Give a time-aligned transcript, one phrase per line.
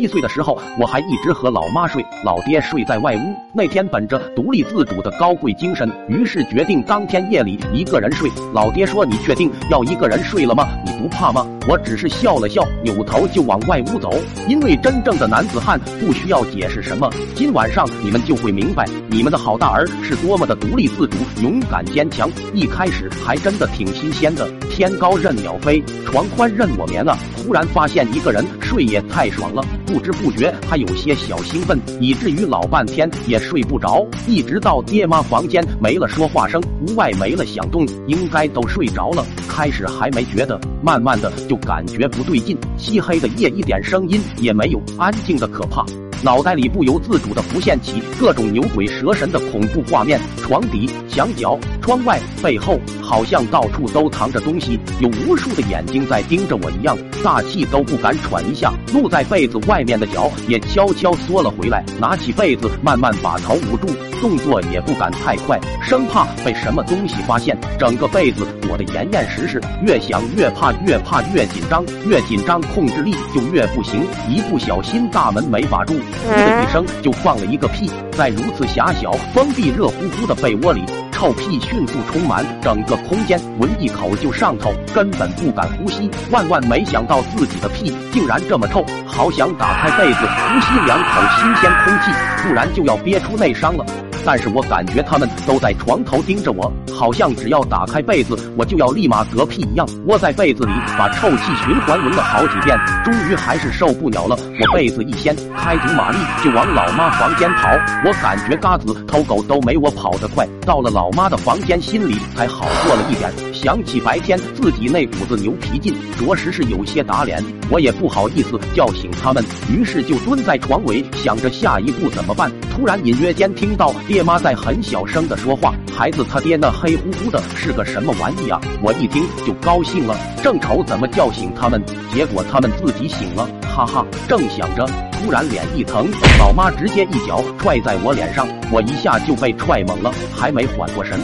[0.00, 3.34] 一岁的时候，我还一直和老妈睡，老爹睡在外屋。
[3.52, 8.30] 那天本着独立自主的高贵精神，于是决定当天夜里一个人睡。
[8.54, 10.66] 老爹说：“你确定要一个人睡了吗？
[10.86, 14.10] 你不怕吗？”我只是笑了笑，扭头就往外屋走。
[14.48, 17.10] 因为真正的男子汉不需要解释什么。
[17.34, 22.30] 今晚上你们就会明白，你们的好大儿是多么的独立自主、勇敢坚强。
[22.54, 27.18] 一开始还真的挺新鲜的，天高任鸟飞，床宽任我眠啊！
[27.50, 29.60] 突然发现一个人睡也太爽了。
[29.84, 39.26] 不知不觉还有些小兴奋，以至于老半天也睡不着，一直到爹妈房间没了说话声，屋外没了响动，应该都睡着了。
[39.48, 42.56] 开始还没觉得，慢慢的就感觉不对劲。
[42.78, 45.84] 漆黑的夜一点声音也没有，安静的可怕。
[46.22, 58.72] 脑袋里不由自主的浮现起各种牛鬼蛇神的恐怖画面，床底、墙角、窗外、背后，好像到处都藏着东西，有无数的眼睛在盯着我一样，大气都不敢喘一下。
[58.92, 63.88] 露在被子外面的脚也悄悄缩了回来，拿起被子慢慢把头捂住，
[64.20, 67.56] 动作也不敢太快，生怕被什么东西发现。
[67.78, 75.94] 整个被子裹得严严实实，越想越怕，越怕越紧张，越紧张控制力就越不行，一不小心大门没把住。
[75.94, 80.82] 呼 的一声，就放了一个屁，在如此狭小、封闭、热乎乎的被窝里，
[81.20, 86.10] 臭屁迅速充满整个空间，闻一口就上头，根本不敢呼吸。
[86.30, 92.10] 万万没想到自己的屁竟然这么臭，好想打开被子呼吸两口新鲜空气，
[92.42, 93.84] 不然就要憋出内伤了。
[94.24, 99.86] 但是我感觉他们都在床头盯着我，好像只要打开被子，我就要立马嗝屁一样。
[100.06, 104.36] 窝在被子里，把臭气循环闻了好几遍，终于还是受不了了。
[104.60, 107.68] 我被子一掀，开足马力就往老妈房间跑。
[108.04, 110.46] 我感觉嘎子偷狗都没我跑得快。
[110.66, 113.49] 到了老妈的房间，心里才好过了一点。
[113.62, 117.44] 想起白天自己那股子牛皮劲，着实是有些打脸。
[117.68, 122.50] 我也不好意思叫醒他们，于是就蹲在床尾，想着下一步怎么办。
[122.70, 123.94] 突然隐约间听到。
[124.08, 128.58] 爹妈在很小声的说话，孩子他爹那黑乎乎的是个什么玩意啊？
[128.82, 131.84] 我一听就高兴了，正愁怎么叫醒他们，
[132.14, 134.06] 结果他们自己醒了，哈哈！
[134.26, 141.20] 正想着，突然脸一疼，老妈直接一脚踹在我脸上，我一下就被踹懵了，还没缓过神，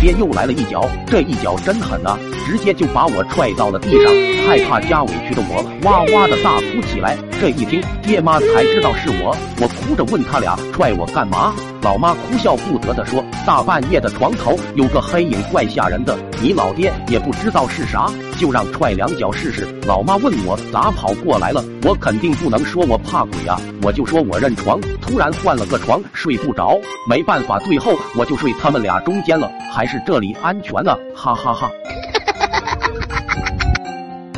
[0.00, 4.10] 爹又来了一脚，这一脚真狠啊，直接就把我踹到了地上，
[4.48, 7.18] 害怕加委屈的我哇哇的大哭起来。
[7.40, 11.54] 这一听，爹妈才知道是我，我哭着问他俩踹我干嘛？
[11.80, 16.18] 老妈哭笑不得的说：“大半夜的床头有个黑影，怪吓人的。
[16.42, 24.78] 你老爹也不知道是啥，就让踹两脚试试。”老妈问我咋跑过来了，我肯定不能说我怕鬼啊，我就说我认床。
[25.00, 26.78] 突然换了个床，睡不着，
[27.08, 31.70] 没办法，最后我就睡他们俩中间了，还是这里安全呢，哈哈哈。